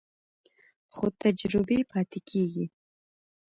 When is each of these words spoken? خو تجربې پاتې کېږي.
خو 0.95 1.05
تجربې 1.21 1.79
پاتې 1.91 2.19
کېږي. 2.29 2.65